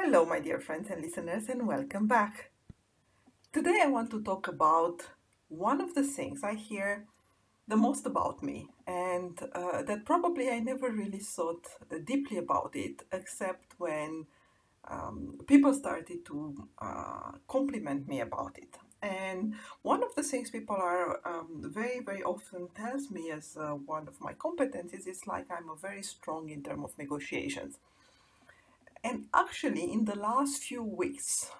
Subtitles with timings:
[0.00, 2.52] Hello, my dear friends and listeners, and welcome back.
[3.52, 5.02] Today, I want to talk about
[5.48, 7.06] one of the things I hear
[7.66, 11.66] the most about me, and uh, that probably I never really thought
[12.04, 14.26] deeply about it, except when
[14.88, 18.76] um, people started to uh, compliment me about it.
[19.02, 23.72] And one of the things people are um, very, very often tells me as uh,
[23.72, 27.78] one of my competencies is like I'm a very strong in terms of negotiations.
[29.08, 31.50] And actually, in the last few weeks,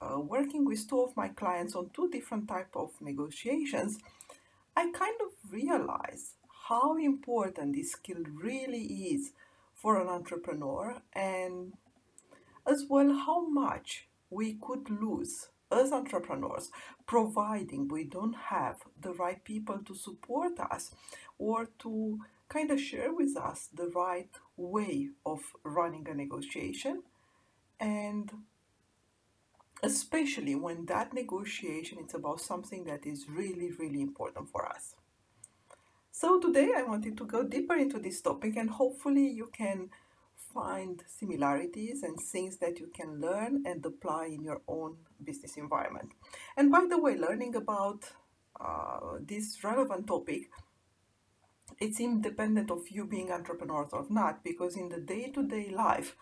[0.00, 3.98] uh, working with two of my clients on two different type of negotiations,
[4.74, 6.36] I kind of realized
[6.70, 9.32] how important this skill really is
[9.74, 11.74] for an entrepreneur and
[12.66, 16.70] as well how much we could lose as entrepreneurs
[17.06, 20.94] providing we don't have the right people to support us
[21.38, 27.02] or to kind of share with us the right way of running a negotiation
[27.80, 28.30] and
[29.82, 34.94] especially when that negotiation is about something that is really, really important for us.
[36.10, 39.90] So today I wanted to go deeper into this topic and hopefully you can
[40.54, 46.12] find similarities and things that you can learn and apply in your own business environment.
[46.56, 48.04] And by the way, learning about
[48.60, 50.50] uh, this relevant topic,
[51.80, 56.16] it's independent of you being entrepreneurs or not, because in the day-to-day life,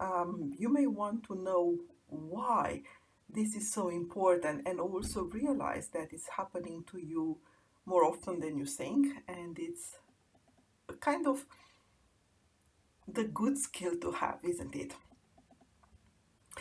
[0.00, 1.78] um, you may want to know
[2.08, 2.82] why
[3.28, 7.38] this is so important and also realize that it's happening to you
[7.86, 9.96] more often than you think and it's
[11.00, 11.46] kind of
[13.08, 14.94] the good skill to have isn't it?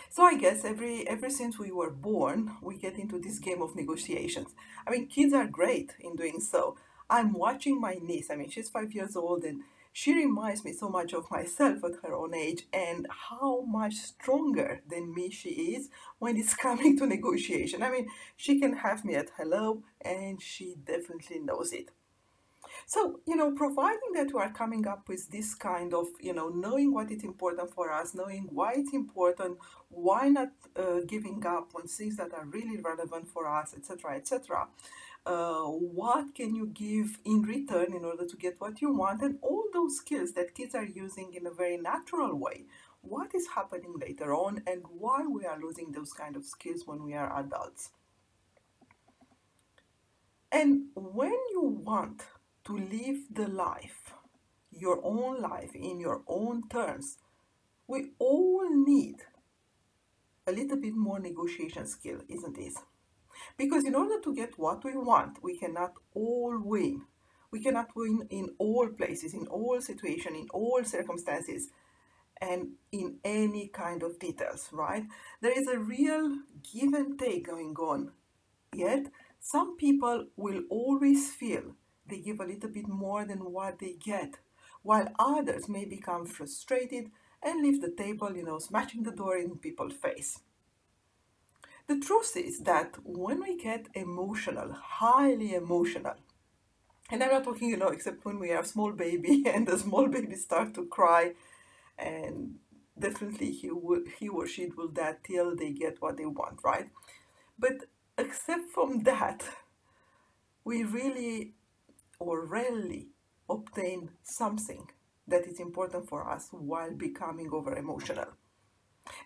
[0.10, 3.76] So i guess every ever since we were born we get into this game of
[3.76, 4.50] negotiations.
[4.88, 6.78] I mean kids are great in doing so
[7.12, 9.62] i'm watching my niece i mean she's five years old and
[9.94, 14.82] she reminds me so much of myself at her own age and how much stronger
[14.90, 17.84] than me she is when it's coming to negotiation.
[17.84, 21.90] I mean, she can have me at hello and she definitely knows it.
[22.86, 26.50] So, you know, providing that we are coming up with this kind of, you know,
[26.50, 29.58] knowing what is important for us, knowing why it's important,
[29.90, 34.68] why not uh, giving up on things that are really relevant for us, etc., etc.
[35.26, 39.38] Uh, what can you give in return in order to get what you want, and
[39.42, 42.66] all those skills that kids are using in a very natural way.
[43.02, 47.04] What is happening later on, and why we are losing those kind of skills when
[47.04, 47.92] we are adults.
[50.52, 52.24] And when you want
[52.66, 54.14] to live the life,
[54.72, 57.18] your own life in your own terms,
[57.88, 59.16] we all need
[60.48, 62.74] a little bit more negotiation skill, isn't it?
[63.58, 67.04] Because in order to get what we want, we cannot all win.
[67.52, 71.70] We cannot win in all places, in all situations, in all circumstances,
[72.40, 75.04] and in any kind of details, right?
[75.42, 76.40] There is a real
[76.74, 78.12] give and take going on.
[78.74, 79.08] Yet,
[79.40, 81.76] some people will always feel
[82.08, 84.40] they give a little bit more than what they get,
[84.84, 87.12] while others may become frustrated
[87.44, 90.40] and leave the table, you know, smashing the door in people's face.
[91.88, 96.16] The truth is that when we get emotional, highly emotional,
[97.12, 99.78] and I'm not talking, you know, except when we are a small baby and the
[99.80, 101.34] small baby start to cry,
[101.98, 102.60] and
[103.00, 106.90] definitely he would, he or she will that till they get what they want, right?
[107.60, 107.86] But
[108.18, 109.44] except from that,
[110.64, 111.54] we really
[112.22, 113.08] or rarely
[113.50, 114.88] obtain something
[115.28, 118.28] that is important for us while becoming over emotional.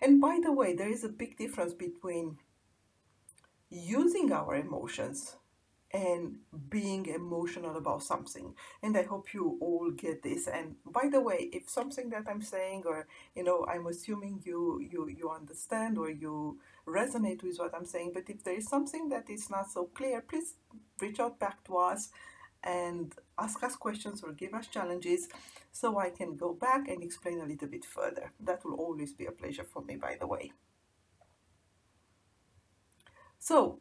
[0.00, 2.38] And by the way, there is a big difference between
[3.68, 5.36] using our emotions
[5.92, 6.36] and
[6.68, 8.54] being emotional about something.
[8.82, 10.48] And i hope you all get this.
[10.48, 14.80] And by the way if something that i'm saying or you know i'm assuming you
[14.92, 19.08] you you understand or you resonate with what i'm saying but if there is something
[19.08, 20.54] that is not so clear please
[21.00, 22.10] reach out back to us
[22.66, 25.28] and ask us questions or give us challenges
[25.72, 29.26] so i can go back and explain a little bit further that will always be
[29.26, 30.52] a pleasure for me by the way
[33.48, 33.78] so,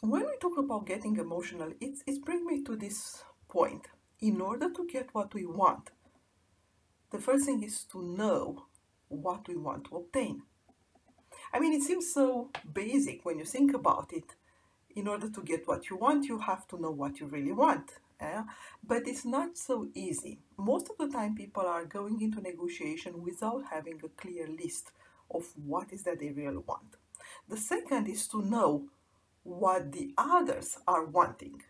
[0.00, 3.86] when we talk about getting emotional, it's, it's bring me to this point.
[4.20, 5.90] In order to get what we want,
[7.12, 8.66] the first thing is to know
[9.06, 10.42] what we want to obtain.
[11.52, 14.34] I mean, it seems so basic when you think about it.
[14.96, 17.92] In order to get what you want, you have to know what you really want.
[18.20, 18.42] Eh?
[18.86, 20.38] But it's not so easy.
[20.56, 24.92] Most of the time, people are going into negotiation without having a clear list
[25.30, 26.96] of what is that they really want.
[27.48, 28.84] The second is to know
[29.42, 31.62] what the others are wanting.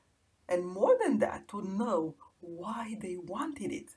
[0.49, 3.97] And more than that, to know why they wanted it.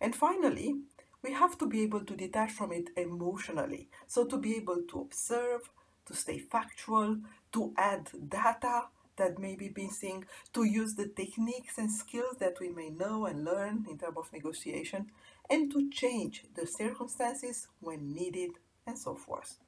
[0.00, 0.76] And finally,
[1.22, 3.88] we have to be able to detach from it emotionally.
[4.06, 5.70] So, to be able to observe,
[6.06, 7.18] to stay factual,
[7.52, 8.84] to add data
[9.20, 10.24] that may be missing,
[10.54, 14.32] to use the techniques and skills that we may know and learn in terms of
[14.32, 15.02] negotiation,
[15.48, 18.52] and to change the circumstances when needed,
[18.86, 19.58] and so forth.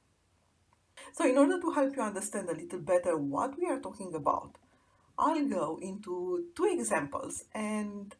[1.13, 4.57] So in order to help you understand a little better what we are talking about,
[5.17, 8.15] I'll go into two examples and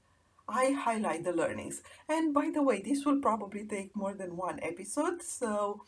[0.48, 1.82] I highlight the learnings.
[2.08, 5.82] And by the way, this will probably take more than one episode, so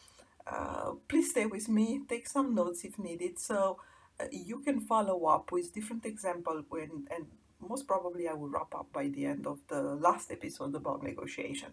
[0.48, 3.78] uh, please stay with me, take some notes if needed, so
[4.32, 7.26] you can follow up with different example when, and
[7.60, 11.72] most probably I will wrap up by the end of the last episode about negotiation.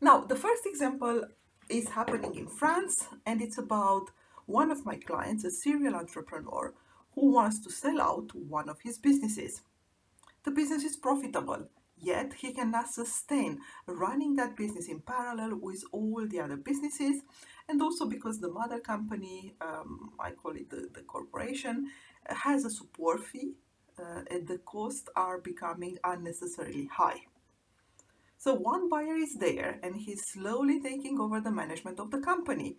[0.00, 1.24] Now, the first example
[1.68, 4.10] is happening in France, and it's about
[4.46, 6.72] one of my clients, a serial entrepreneur,
[7.14, 9.62] who wants to sell out one of his businesses.
[10.44, 11.68] The business is profitable,
[12.00, 17.22] yet he cannot sustain running that business in parallel with all the other businesses,
[17.68, 21.90] and also because the mother company, um, I call it the, the corporation,
[22.28, 23.52] has a support fee,
[23.98, 27.22] uh, and the costs are becoming unnecessarily high.
[28.38, 32.76] So one buyer is there and he's slowly taking over the management of the company.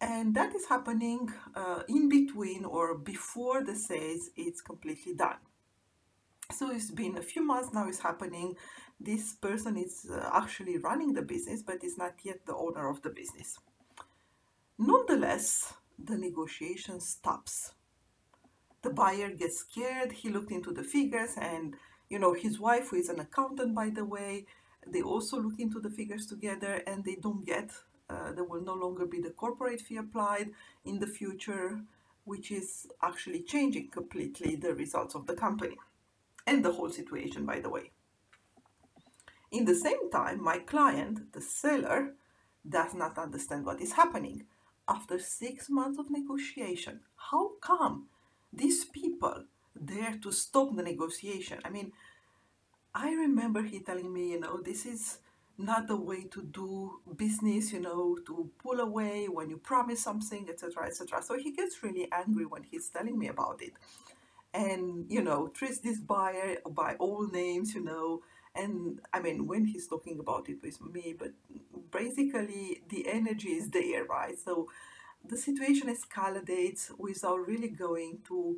[0.00, 5.36] And that is happening uh, in between or before the sales is completely done.
[6.52, 8.56] So it's been a few months now it's happening.
[8.98, 13.02] This person is uh, actually running the business, but is not yet the owner of
[13.02, 13.58] the business.
[14.78, 17.72] Nonetheless, the negotiation stops.
[18.82, 20.12] The buyer gets scared.
[20.12, 21.76] He looked into the figures and
[22.08, 24.46] you know his wife who is an accountant by the way
[24.86, 27.70] they also look into the figures together and they don't get,
[28.08, 30.50] uh, there will no longer be the corporate fee applied
[30.84, 31.80] in the future,
[32.24, 35.76] which is actually changing completely the results of the company
[36.46, 37.90] and the whole situation, by the way.
[39.50, 42.14] In the same time, my client, the seller,
[42.68, 44.44] does not understand what is happening.
[44.88, 48.06] After six months of negotiation, how come
[48.52, 49.44] these people
[49.84, 51.58] dare to stop the negotiation?
[51.64, 51.92] I mean,
[52.94, 55.18] I remember he telling me, you know, this is
[55.58, 60.48] not the way to do business, you know, to pull away when you promise something,
[60.48, 61.22] etc., etc.
[61.22, 63.74] So he gets really angry when he's telling me about it,
[64.52, 68.22] and you know, treats this buyer by all names, you know.
[68.54, 71.32] And I mean, when he's talking about it with me, but
[71.90, 74.38] basically the energy is there, right?
[74.38, 74.68] So
[75.24, 78.56] the situation escalates without really going to,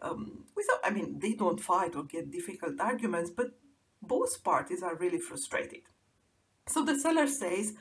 [0.00, 0.80] um, without.
[0.84, 3.52] I mean, they don't fight or get difficult arguments, but
[4.00, 5.82] both parties are really frustrated.
[6.68, 7.74] So the seller says,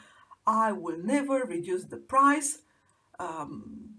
[0.46, 2.60] I will never reduce the price.
[3.20, 3.91] Um,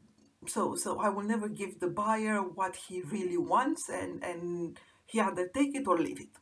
[0.46, 5.20] so, so I will never give the buyer what he really wants and, and he
[5.20, 6.37] either take it or leave it.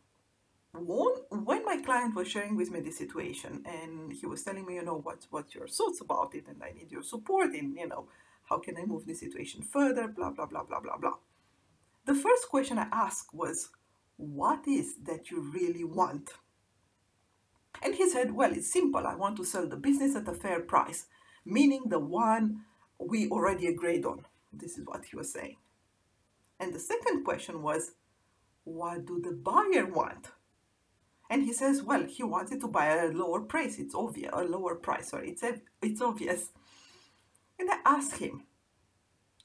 [0.72, 4.84] When my client was sharing with me the situation and he was telling me, you
[4.84, 8.08] know, what, what's your thoughts about it and I need your support in, you know,
[8.48, 11.14] how can I move the situation further, blah, blah, blah, blah, blah, blah.
[12.06, 13.70] The first question I asked was,
[14.16, 16.30] what is that you really want?
[17.82, 19.06] And he said, Well, it's simple.
[19.06, 21.06] I want to sell the business at a fair price,
[21.44, 22.62] meaning the one
[23.00, 24.26] we already agreed on.
[24.52, 25.56] This is what he was saying.
[26.58, 27.92] And the second question was,
[28.64, 30.28] What do the buyer want?
[31.30, 33.78] And he says, Well, he wanted to buy a lower price.
[33.78, 35.44] It's obvious, a lower price, sorry, it's,
[35.80, 36.50] it's obvious.
[37.58, 38.44] And I asked him,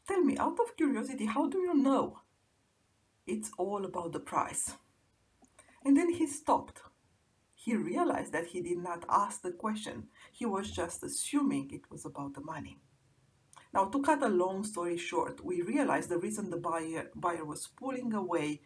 [0.08, 2.20] Tell me, out of curiosity, how do you know?
[3.26, 4.74] It's all about the price.
[5.84, 6.82] And then he stopped
[7.66, 10.10] he realized that he did not ask the question.
[10.32, 12.78] He was just assuming it was about the money.
[13.76, 17.68] Now, to cut a long story short, we realized the reason the buyer, buyer was
[17.68, 18.62] pulling away,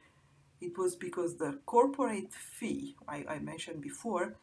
[0.62, 4.36] it was because the corporate fee I, I mentioned before,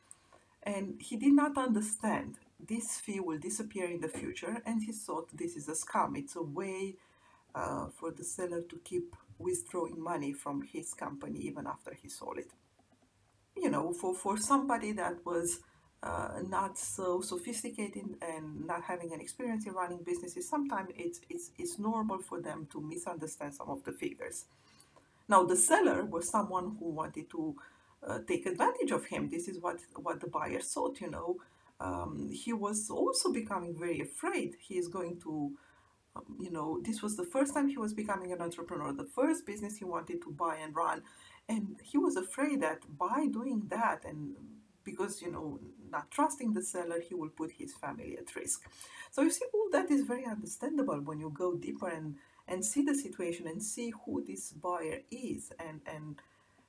[0.64, 5.28] and he did not understand this fee will disappear in the future, and he thought
[5.36, 6.18] this is a scam.
[6.18, 6.96] It's a way
[7.54, 12.38] uh, for the seller to keep withdrawing money from his company even after he sold
[12.38, 12.50] it
[13.56, 15.60] you know, for, for somebody that was
[16.02, 21.50] uh, not so sophisticated and not having an experience in running businesses, sometimes it's, it's,
[21.58, 24.44] it's normal for them to misunderstand some of the figures.
[25.28, 27.56] Now, the seller was someone who wanted to
[28.06, 29.28] uh, take advantage of him.
[29.28, 31.36] This is what, what the buyer thought, you know.
[31.80, 35.52] Um, he was also becoming very afraid he is going to,
[36.14, 39.44] um, you know, this was the first time he was becoming an entrepreneur, the first
[39.44, 41.02] business he wanted to buy and run
[41.48, 44.34] and he was afraid that by doing that and
[44.86, 45.58] because you know
[45.90, 48.62] not trusting the seller he will put his family at risk.
[49.10, 52.14] So you see all that is very understandable when you go deeper and
[52.48, 55.52] and see the situation and see who this buyer is.
[55.58, 56.16] And and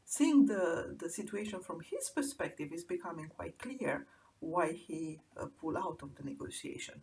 [0.03, 4.07] seeing the the situation from his perspective is becoming quite clear
[4.39, 7.01] why he uh, pulled out of the negotiation.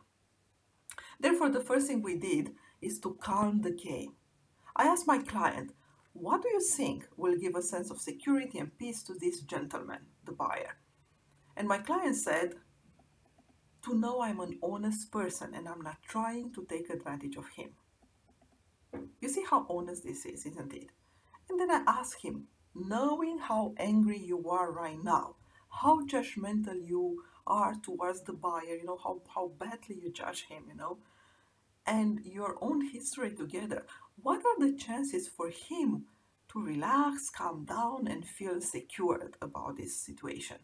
[1.19, 2.53] Therefore the first thing we did
[2.83, 4.13] is to calm the game.
[4.77, 5.73] I asked my client
[6.15, 9.99] what do you think will give a sense of security and peace to this gentleman,
[10.25, 10.77] the buyer?
[11.57, 12.55] And my client said,
[13.85, 17.71] to know I'm an honest person and I'm not trying to take advantage of him.
[19.21, 20.89] You see how honest this is, isn't it?
[21.51, 25.37] And then I asked him, knowing how angry you are right now,
[25.69, 30.65] how judgmental you are towards the buyer, you know, how, how badly you judge him,
[30.69, 30.99] you know,
[31.87, 33.85] and your own history together,
[34.23, 36.07] what are the chances for him
[36.49, 40.57] to relax, calm down, and feel secured about this situation?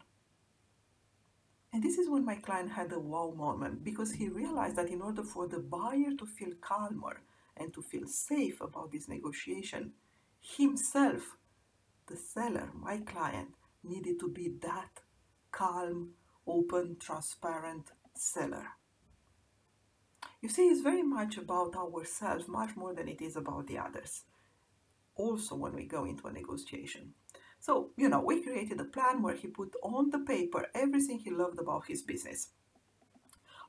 [1.73, 5.01] And this is when my client had a wow moment because he realized that in
[5.01, 7.21] order for the buyer to feel calmer
[7.55, 9.93] and to feel safe about this negotiation,
[10.41, 11.37] himself,
[12.07, 13.49] the seller, my client,
[13.83, 14.99] needed to be that
[15.51, 16.11] calm,
[16.45, 18.67] open, transparent seller.
[20.41, 24.23] You see, it's very much about ourselves, much more than it is about the others.
[25.15, 27.13] Also, when we go into a negotiation.
[27.61, 31.29] So, you know, we created a plan where he put on the paper everything he
[31.29, 32.49] loved about his business.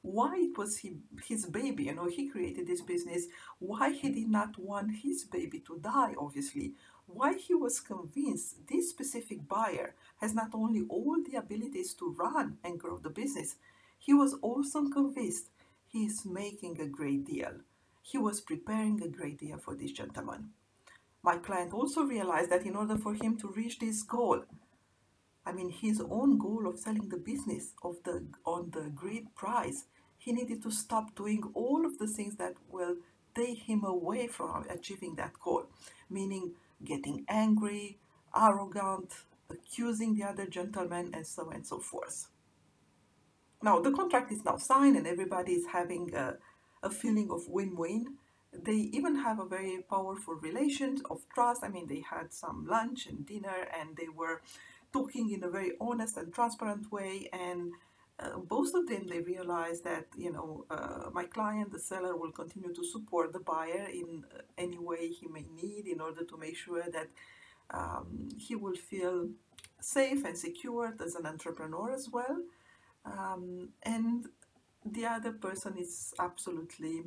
[0.01, 0.97] Why it was he,
[1.29, 3.27] his baby, you know, he created this business,
[3.59, 6.73] why he did not want his baby to die, obviously,
[7.07, 12.57] why he was convinced this specific buyer has not only all the abilities to run
[12.65, 13.57] and grow the business,
[13.99, 15.51] he was also convinced
[15.87, 17.53] he is making a great deal.
[18.01, 20.53] He was preparing a great deal for this gentleman.
[21.23, 24.45] My client also realized that in order for him to reach this goal,
[25.47, 29.85] I mean his own goal of selling the business of the on the great price,
[30.19, 32.97] he needed to stop doing all of the things that will
[33.35, 35.67] take him away from achieving that goal,
[36.11, 36.53] meaning
[36.85, 37.99] getting angry,
[38.37, 39.13] arrogant,
[39.51, 42.29] accusing the other gentleman, and so on and so forth.
[43.63, 46.35] Now, the contract is now signed, and everybody is having a,
[46.83, 48.19] a feeling of win win.
[48.53, 51.65] They even have a very powerful relation of trust.
[51.65, 54.43] I mean, they had some lunch and dinner, and they were
[54.93, 57.29] talking in a very honest and transparent way.
[57.33, 57.73] And
[58.21, 62.31] uh, both of them, they realized that, you know, uh, my client, the seller, will
[62.33, 66.37] continue to support the buyer in uh, any way he may need in order to
[66.37, 67.09] make sure that
[67.71, 69.29] um, he will feel
[69.81, 72.43] safe and secure as an entrepreneur as well.
[73.05, 74.27] Um, and
[74.85, 77.03] the other person is absolutely,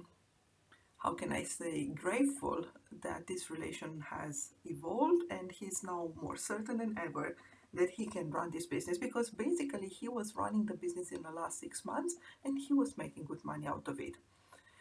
[1.05, 2.65] how can I say, grateful
[3.03, 7.37] that this relation has evolved and he's now more certain than ever
[7.75, 11.29] that he can run this business because basically he was running the business in the
[11.29, 14.15] last six months and he was making good money out of it.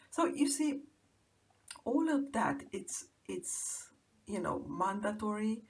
[0.09, 0.79] So you see,
[1.83, 3.89] all of that it's it's
[4.25, 5.61] you know mandatory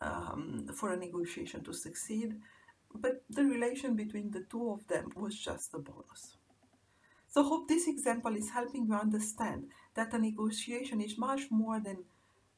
[0.00, 2.34] um, for a negotiation to succeed,
[2.92, 6.38] but the relation between the two of them was just a bonus.
[7.28, 12.04] So hope this example is helping you understand that a negotiation is much more than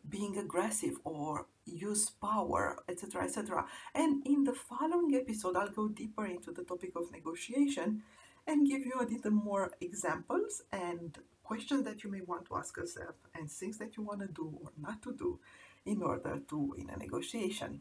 [0.09, 3.67] being aggressive or use power, etc., etc.
[3.95, 8.03] And in the following episode, I'll go deeper into the topic of negotiation
[8.47, 12.77] and give you a little more examples and questions that you may want to ask
[12.77, 15.39] yourself and things that you want to do or not to do
[15.87, 17.81] in order to win a negotiation.